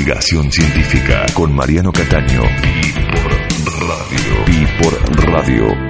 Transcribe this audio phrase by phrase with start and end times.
[0.00, 2.40] Divulgación científica con Mariano Cataño.
[2.72, 3.32] Y por
[3.86, 4.46] radio.
[4.48, 5.89] Y por radio.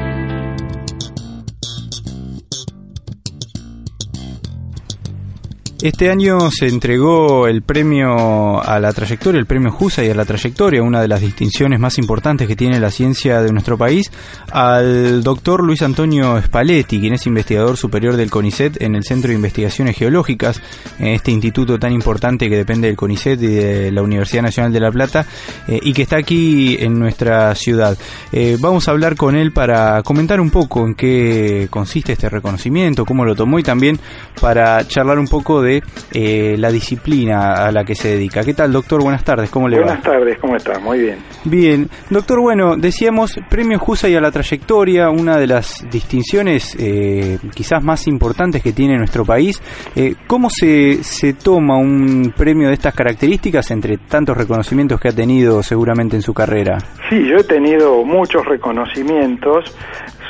[5.82, 10.26] Este año se entregó el premio a la trayectoria, el premio JUSA y a la
[10.26, 14.12] trayectoria, una de las distinciones más importantes que tiene la ciencia de nuestro país,
[14.52, 19.36] al doctor Luis Antonio Spalletti, quien es investigador superior del CONICET en el Centro de
[19.36, 20.60] Investigaciones Geológicas,
[20.98, 24.80] en este instituto tan importante que depende del CONICET y de la Universidad Nacional de
[24.80, 25.24] La Plata,
[25.66, 27.96] eh, y que está aquí en nuestra ciudad.
[28.32, 33.06] Eh, vamos a hablar con él para comentar un poco en qué consiste este reconocimiento,
[33.06, 33.98] cómo lo tomó y también
[34.42, 35.69] para charlar un poco de
[36.12, 38.42] eh, la disciplina a la que se dedica.
[38.42, 39.02] ¿Qué tal, doctor?
[39.02, 39.86] Buenas tardes, ¿cómo le va?
[39.86, 40.78] Buenas tardes, ¿cómo está?
[40.78, 41.18] Muy bien.
[41.44, 41.88] Bien.
[42.08, 47.82] Doctor, bueno, decíamos premio Jusa y a la trayectoria, una de las distinciones eh, quizás
[47.82, 49.60] más importantes que tiene nuestro país.
[49.94, 55.12] Eh, ¿Cómo se, se toma un premio de estas características entre tantos reconocimientos que ha
[55.12, 56.78] tenido seguramente en su carrera?
[57.08, 59.74] Sí, yo he tenido muchos reconocimientos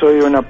[0.01, 0.43] soy una,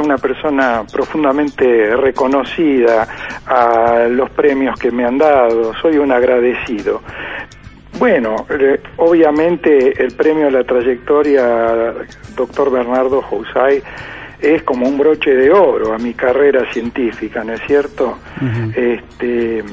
[0.00, 3.06] una persona profundamente reconocida
[3.46, 7.02] a los premios que me han dado, soy un agradecido.
[7.98, 11.94] Bueno, eh, obviamente el premio a la trayectoria
[12.34, 13.82] doctor Bernardo Jousay
[14.40, 18.18] es como un broche de oro a mi carrera científica, ¿no es cierto?
[18.74, 19.64] Este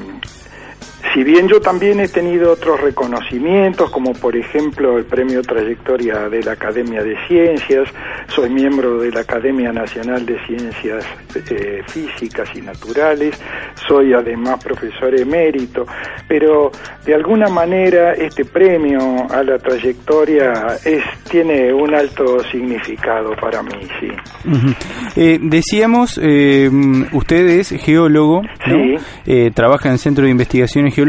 [1.14, 6.42] si bien yo también he tenido otros reconocimientos, como por ejemplo el Premio Trayectoria de
[6.42, 7.88] la Academia de Ciencias,
[8.26, 13.40] soy miembro de la Academia Nacional de Ciencias eh, Físicas y Naturales,
[13.86, 15.86] soy además profesor emérito,
[16.26, 16.72] pero
[17.06, 18.98] de alguna manera este premio
[19.30, 24.08] a la trayectoria es, tiene un alto significado para mí, sí.
[25.14, 26.68] Eh, decíamos, eh,
[27.12, 28.42] usted es geólogo,
[29.54, 31.03] trabaja en el Centro de Investigaciones Geológicas,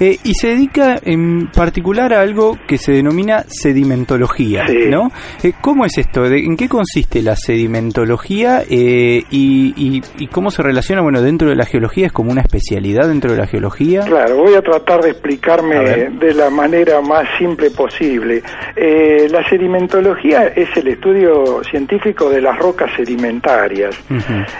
[0.00, 5.10] eh, y se dedica en particular a algo que se denomina sedimentología, ¿no?
[5.42, 6.24] Eh, ¿Cómo es esto?
[6.26, 10.00] ¿En qué consiste la sedimentología eh, y,
[10.30, 11.02] cómo se relaciona?
[11.02, 14.02] Bueno, dentro de la geología es como una especialidad dentro de la geología.
[14.02, 18.42] Claro, voy a tratar de explicarme de la manera más simple posible.
[18.76, 23.98] la sedimentología es el estudio científico de las rocas sedimentarias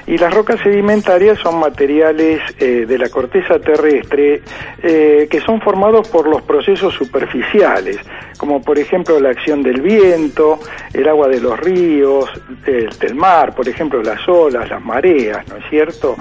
[0.07, 4.43] y las rocas sedimentarias son materiales de la corteza terrestre
[4.83, 7.99] eh, que son formados por los procesos superficiales,
[8.37, 10.59] como por ejemplo la acción del viento,
[10.93, 12.31] el agua de los ríos,
[12.67, 16.17] el, del mar, por ejemplo las olas, las mareas, ¿no es cierto?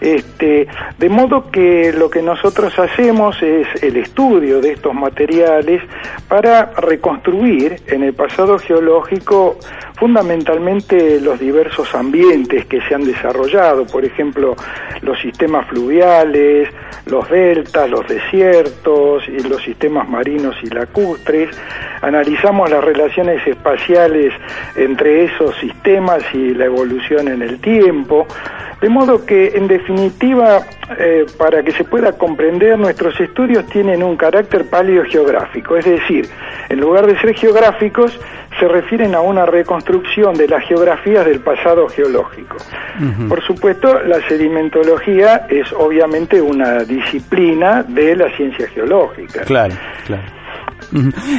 [0.00, 0.66] este,
[0.98, 5.82] de modo que lo que nosotros hacemos es el estudio de estos materiales
[6.28, 9.58] para reconstruir en el pasado geológico
[9.96, 14.54] fundamentalmente los diversos ambientes que se han desarrollado, por ejemplo,
[15.02, 16.68] los sistemas fluviales,
[17.06, 21.50] los deltas, los desiertos y los sistemas marinos y lacustres.
[22.02, 24.32] Analizamos las relaciones espaciales
[24.76, 28.26] entre esos sistemas y la evolución en el tiempo.
[28.80, 30.60] De modo que, en definitiva,
[30.98, 36.28] eh, para que se pueda comprender, nuestros estudios tienen un carácter paleogeográfico, es decir,
[36.68, 38.20] en lugar de ser geográficos,
[38.58, 42.56] se refieren a una reconstrucción de las geografías del pasado geológico.
[43.28, 49.42] Por supuesto, la sedimentología es obviamente una disciplina de la ciencia geológica.
[49.42, 49.74] Claro,
[50.06, 50.35] claro.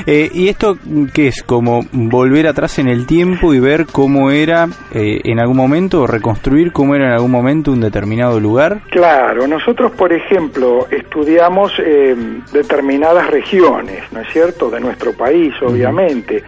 [0.06, 0.78] Eh, ¿Y esto
[1.14, 1.44] qué es?
[1.44, 6.08] ¿Como volver atrás en el tiempo y ver cómo era eh, en algún momento, o
[6.08, 8.82] reconstruir cómo era en algún momento un determinado lugar?
[8.90, 12.16] Claro, nosotros, por ejemplo, estudiamos eh,
[12.52, 16.44] determinadas regiones, ¿no es cierto?, de nuestro país, obviamente,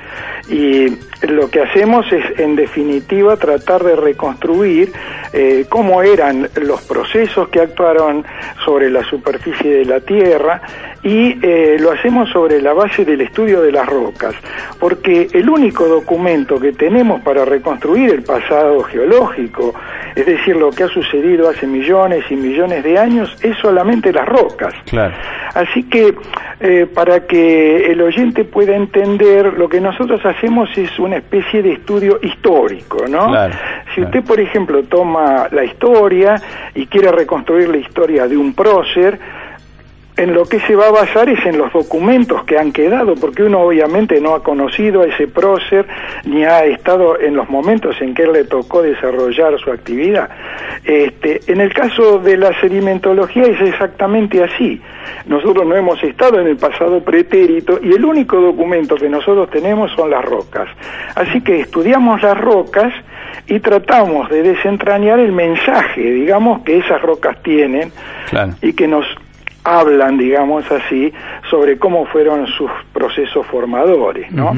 [0.50, 0.88] y
[1.28, 4.92] lo que hacemos es, en definitiva, tratar de reconstruir
[5.70, 8.26] cómo eran los procesos que actuaron
[8.66, 10.62] sobre la superficie de la Tierra
[11.04, 11.36] y
[11.80, 14.36] lo hacemos sobre la base del estudio de las rocas,
[14.80, 19.74] porque el único documento que tenemos para reconstruir el pasado geológico,
[20.16, 24.28] es decir, lo que ha sucedido hace millones y millones de años, es solamente las
[24.28, 24.74] rocas.
[25.54, 26.14] Así que,
[26.60, 31.74] eh, para que el oyente pueda entender, lo que nosotros hacemos es una especie de
[31.74, 33.31] estudio histórico, ¿no?
[33.95, 36.36] si usted, por ejemplo, toma la historia
[36.75, 39.18] y quiere reconstruir la historia de un prócer,
[40.19, 43.44] en lo que se va a basar es en los documentos que han quedado, porque
[43.44, 45.88] uno obviamente no ha conocido a ese prócer
[46.25, 50.30] ni ha estado en los momentos en que él le tocó desarrollar su actividad.
[50.83, 54.81] Este, en el caso de la sedimentología es exactamente así.
[55.25, 59.89] Nosotros no hemos estado en el pasado pretérito y el único documento que nosotros tenemos
[59.94, 60.68] son las rocas.
[61.16, 62.94] Así que estudiamos las rocas
[63.48, 67.94] y tratamos de desentrañar el mensaje, digamos, que esas rocas tienen
[68.62, 69.06] y que nos
[69.63, 71.11] hablan, digamos así,
[71.50, 74.51] sobre cómo fueron sus procesos formadores, ¿no?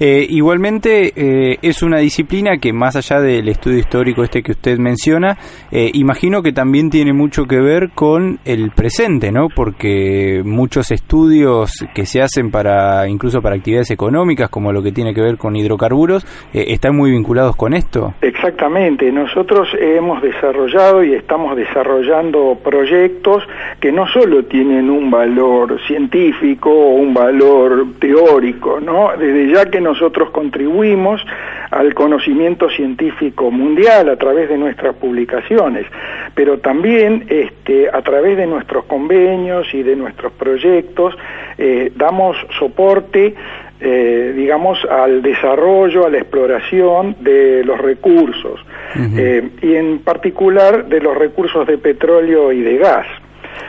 [0.00, 4.78] Eh, igualmente eh, es una disciplina que más allá del estudio histórico este que usted
[4.78, 5.36] menciona,
[5.70, 9.48] eh, imagino que también tiene mucho que ver con el presente, ¿no?
[9.48, 15.14] Porque muchos estudios que se hacen para incluso para actividades económicas, como lo que tiene
[15.14, 18.14] que ver con hidrocarburos, están muy vinculados con esto.
[18.20, 19.10] Exactamente.
[19.12, 23.42] Nosotros hemos desarrollado y estamos desarrollando proyectos
[23.80, 29.10] que no solo tienen un valor científico o un valor teórico, ¿no?
[29.18, 31.24] Desde ya que nosotros contribuimos
[31.70, 35.86] al conocimiento científico mundial a través de nuestras publicaciones,
[36.34, 41.14] pero también este, a través de nuestros convenios y de nuestros proyectos
[41.58, 43.34] eh, damos soporte
[43.80, 48.58] eh, digamos, al desarrollo, a la exploración de los recursos,
[48.96, 53.06] eh, y en particular de los recursos de petróleo y de gas.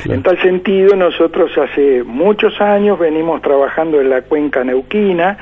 [0.06, 5.38] En tal sentido, nosotros hace muchos años venimos trabajando en la cuenca neuquina,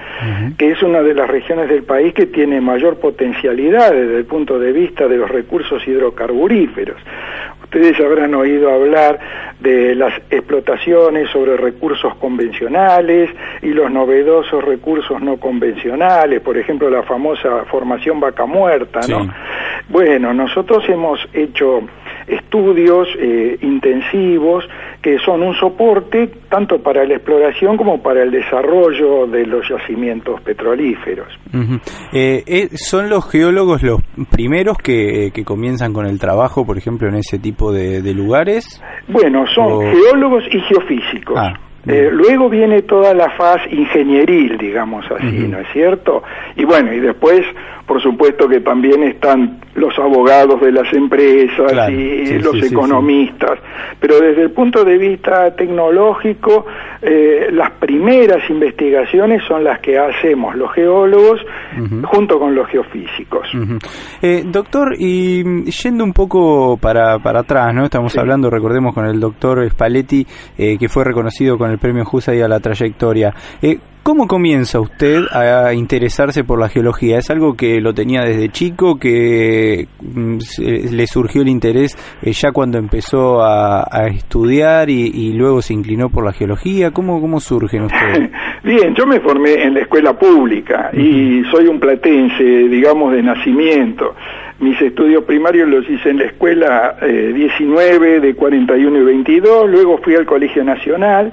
[0.57, 4.59] que es una de las regiones del país que tiene mayor potencialidad desde el punto
[4.59, 6.97] de vista de los recursos hidrocarburíferos.
[7.63, 9.19] Ustedes habrán oído hablar
[9.59, 13.29] de las explotaciones sobre recursos convencionales
[13.61, 19.27] y los novedosos recursos no convencionales, por ejemplo la famosa formación vaca muerta, ¿no?
[19.89, 21.81] Bueno, nosotros hemos hecho
[22.27, 24.65] estudios eh, intensivos
[25.01, 30.41] que son un soporte tanto para la exploración como para el desarrollo de los yacimientos
[30.41, 31.27] petrolíferos.
[32.11, 37.07] Eh, eh, ¿Son los geólogos los primeros que, que, comienzan con el trabajo, por ejemplo,
[37.07, 38.81] en ese tipo de, lugares?
[39.07, 41.37] Bueno, son geólogos y geofísicos.
[41.37, 41.53] Ah,
[41.85, 46.23] luego viene toda la faz ingenieril, digamos así, ¿no es cierto?
[46.55, 47.45] Y bueno, y después
[47.87, 53.59] por supuesto que también están los abogados de las empresas y los economistas,
[53.99, 56.65] pero desde el punto de vista tecnológico,
[56.99, 61.39] eh, las primeras investigaciones son las que hacemos los geólogos
[62.05, 63.47] junto con los geofísicos.
[64.21, 67.85] Eh, doctor, y yendo un poco para, para atrás, ¿no?
[67.85, 70.25] Estamos hablando, recordemos, con el doctor Spalletti,
[70.57, 72.03] eh, que fue reconocido con el premio
[72.33, 73.31] y a la trayectoria.
[74.07, 77.17] ¿Cómo comienza usted a interesarse por la geología?
[77.17, 80.37] ¿Es algo que lo tenía desde chico, que mm,
[80.93, 86.23] le surgió el interés eh, ya cuando empezó a, estudiar y, luego se inclinó por
[86.23, 86.91] la geología?
[86.91, 88.31] ¿Cómo, cómo surge usted?
[88.63, 94.15] Bien, yo me formé en la escuela pública y soy un platense, digamos, de nacimiento.
[94.59, 99.99] Mis estudios primarios los hice en la escuela 19 eh, de 41 y 22, luego
[99.99, 101.31] fui al Colegio Nacional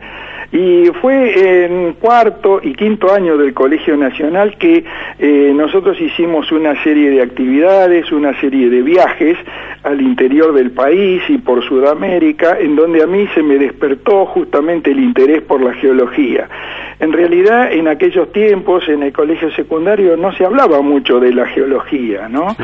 [0.55, 4.85] y fue en cuarto y quinto año del Colegio Nacional que
[5.19, 9.37] eh, nosotros hicimos una serie de actividades, una serie de viajes
[9.83, 14.93] al interior del país y por Sudamérica, en donde a mí se me despertó justamente
[14.93, 16.49] el interés por la geología.
[17.01, 21.47] En realidad, en aquellos tiempos, en el colegio secundario, no se hablaba mucho de la
[21.47, 22.57] geología, ¿no?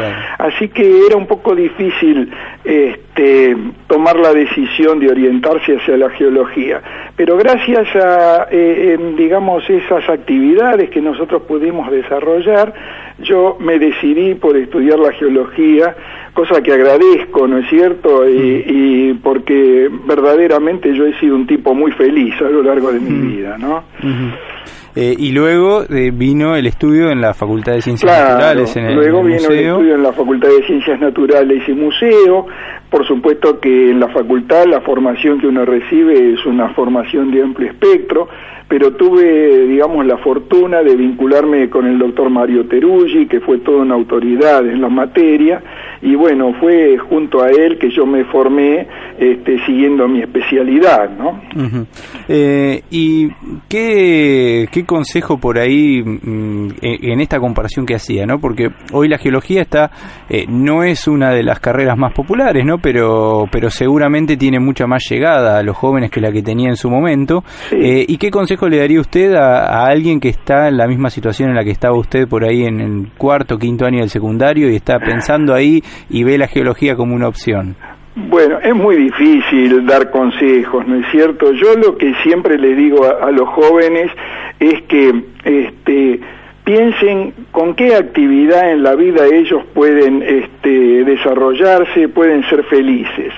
[0.54, 2.30] Así que era un poco difícil
[2.64, 3.56] este,
[3.86, 6.80] tomar la decisión de orientarse hacia la geología.
[7.16, 12.72] Pero gracias a, eh, digamos, esas actividades que nosotros pudimos desarrollar,
[13.20, 15.94] yo me decidí por estudiar la geología,
[16.32, 18.28] cosa que agradezco, ¿no es cierto?
[18.28, 23.36] Y, porque verdaderamente yo he sido un tipo muy feliz a lo largo de mi
[23.36, 23.84] vida, ¿no?
[25.02, 28.76] Eh, y luego eh, vino el estudio en la Facultad de Ciencias Naturales.
[28.76, 32.46] En el, luego vino el estudio en la Facultad de Ciencias Naturales y Museo.
[32.90, 37.42] Por supuesto que en la facultad la formación que uno recibe es una formación de
[37.42, 38.28] amplio espectro
[38.70, 43.82] pero tuve, digamos, la fortuna de vincularme con el doctor Mario Teruggi, que fue toda
[43.82, 45.60] una autoridad en la materia,
[46.00, 48.86] y bueno, fue junto a él que yo me formé
[49.18, 51.40] este, siguiendo mi especialidad, ¿no?
[52.28, 53.28] Eh, ¿Y
[53.68, 58.38] qué, qué, consejo por ahí mm, en esta comparación que hacía, no?
[58.38, 59.90] Porque hoy la geología está,
[60.28, 62.78] eh, no es una de las carreras más populares, ¿no?
[62.82, 66.76] Pero, pero seguramente tiene mucha más llegada a los jóvenes que la que tenía en
[66.76, 67.44] su momento.
[67.72, 71.50] Eh, ¿Y qué consejo le daría usted a, alguien que está en la misma situación
[71.50, 74.76] en la que estaba usted por ahí en el cuarto, quinto año del secundario y
[74.76, 77.76] está pensando ahí y ve la geología como una opción?
[78.16, 81.52] Bueno, es muy difícil dar consejos, ¿no es cierto?
[81.52, 84.10] Yo lo que siempre le digo a, los jóvenes
[84.58, 86.20] es que este,
[86.64, 93.32] piensen con qué actividad en la vida ellos pueden este, desarrollarse, pueden ser felices.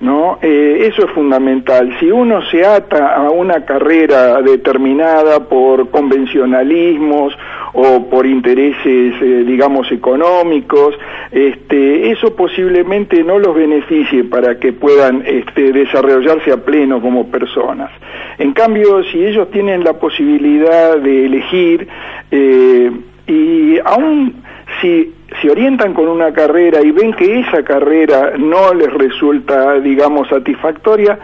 [0.00, 0.38] ¿No?
[0.42, 1.96] Eh, eso es fundamental.
[1.98, 7.36] Si uno se ata a una carrera determinada por convencionalismos
[7.72, 10.94] o por intereses, eh, digamos, económicos,
[11.30, 17.90] este, eso posiblemente no los beneficie para que puedan este, desarrollarse a pleno como personas.
[18.38, 21.88] En cambio, si ellos tienen la posibilidad de elegir,
[22.30, 22.90] eh,
[23.26, 24.42] y aún
[24.80, 30.28] si se orientan con una carrera y ven que esa carrera no les resulta, digamos,
[30.28, 31.18] satisfactoria,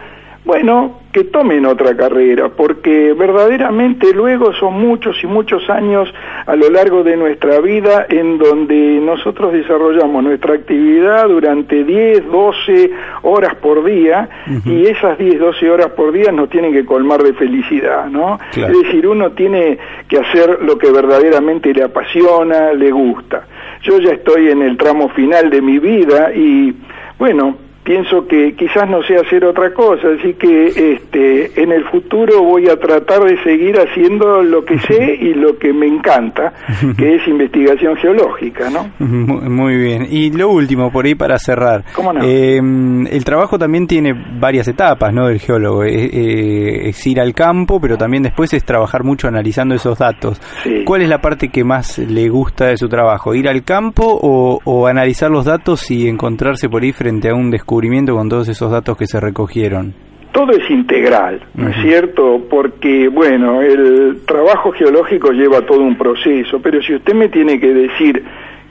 [0.45, 6.11] bueno, que tomen otra carrera, porque verdaderamente luego son muchos y muchos años
[6.47, 12.91] a lo largo de nuestra vida en donde nosotros desarrollamos nuestra actividad durante 10, 12
[13.21, 14.27] horas por día
[14.65, 18.39] y esas 10, 12 horas por día nos tienen que colmar de felicidad, ¿no?
[18.51, 19.77] Es decir, uno tiene
[20.09, 23.45] que hacer lo que verdaderamente le apasiona, le gusta.
[23.83, 26.73] Yo ya estoy en el tramo final de mi vida y
[27.19, 32.41] bueno, pienso que quizás no sé hacer otra cosa, así que este, en el futuro
[32.41, 36.53] voy a tratar de seguir haciendo lo que sé y lo que me encanta,
[36.97, 38.89] que es investigación geológica, ¿no?
[38.99, 40.07] Muy bien.
[40.09, 41.83] Y lo último, por ahí para cerrar.
[41.93, 42.23] ¿Cómo no?
[42.23, 45.27] Em, el trabajo también tiene varias etapas, ¿no?
[45.27, 45.83] Del geólogo.
[45.83, 50.41] Eh, eh, es ir al campo, pero también después es trabajar mucho analizando esos datos.
[50.85, 53.35] ¿Cuál es la parte que más le gusta de su trabajo?
[53.35, 57.51] ¿Ir al campo o, o analizar los datos y encontrarse por ahí frente a un
[57.51, 57.72] descubrimiento?
[57.73, 59.93] Con todos esos datos que se recogieron?
[60.31, 62.41] Todo es integral, ¿no es cierto?
[62.49, 67.73] Porque, bueno, el trabajo geológico lleva todo un proceso, pero si usted me tiene que
[67.73, 68.23] decir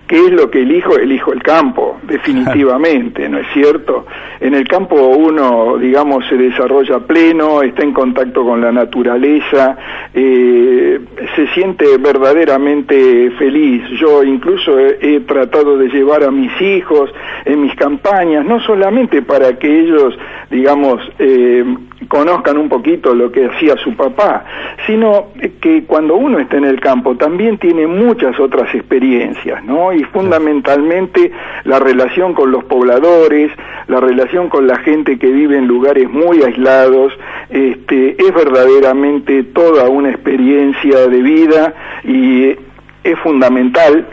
[0.06, 0.97] ¿Qué es lo que elijo?
[0.97, 4.06] Elijo el campo, definitivamente, ¿no es cierto?
[4.40, 9.76] En el campo uno, digamos, se desarrolla pleno, está en contacto con la naturaleza,
[10.12, 11.00] eh,
[11.35, 13.82] se siente verdaderamente feliz.
[14.00, 17.11] Yo incluso he, tratado de llevar a mis hijos
[17.44, 20.18] en mis campañas, no solamente para que ellos,
[20.50, 21.64] digamos, eh,
[22.09, 24.44] conozcan un poquito lo que hacía su papá,
[24.87, 25.28] sino
[25.61, 29.92] que cuando uno está en el campo también tiene muchas otras experiencias, ¿no?
[29.92, 31.32] Y fundamentalmente
[31.64, 33.50] la relación con los pobladores,
[33.88, 37.12] la relación con la gente que vive en lugares muy aislados,
[37.50, 42.56] este, es verdaderamente toda una experiencia de vida y
[43.04, 44.06] es fundamental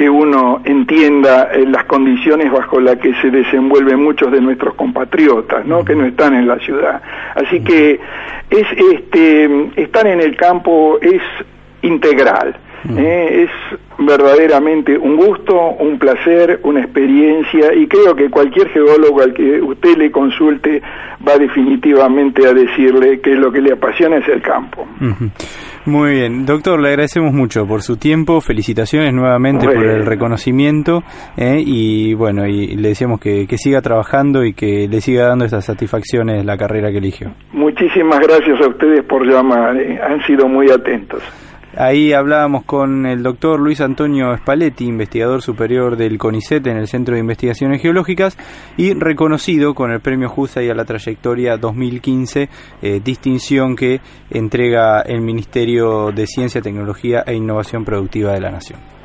[0.00, 5.66] que uno entienda eh, las condiciones bajo las que se desenvuelven muchos de nuestros compatriotas,
[5.66, 5.84] ¿no?
[5.84, 7.02] que no están en la ciudad.
[7.34, 8.00] Así que
[8.48, 11.20] es este estar en el campo es
[11.82, 12.56] integral.
[12.96, 13.44] ¿eh?
[13.44, 19.60] es verdaderamente un gusto, un placer, una experiencia y creo que cualquier geólogo al que
[19.60, 20.80] usted le consulte
[21.28, 24.86] va definitivamente a decirle que lo que le apasiona es el campo.
[25.86, 31.02] Muy bien, doctor, le agradecemos mucho por su tiempo, felicitaciones nuevamente por el reconocimiento
[31.38, 31.62] ¿eh?
[31.64, 35.64] y bueno, y le decíamos que, que, siga trabajando y que le siga dando esas
[35.64, 37.32] satisfacciones la carrera que eligió.
[37.52, 39.98] Muchísimas gracias a ustedes por llamar, ¿eh?
[40.02, 41.22] han sido muy atentos.
[41.76, 47.14] Ahí hablábamos con el doctor Luis Antonio Spalletti, investigador superior del CONICET en el Centro
[47.14, 48.36] de Investigaciones Geológicas
[48.76, 52.48] y reconocido con el premio JUSA y a la trayectoria 2015,
[52.82, 54.00] eh, distinción que
[54.30, 58.99] entrega el Ministerio de Ciencia, Tecnología e Innovación Productiva de la Nación.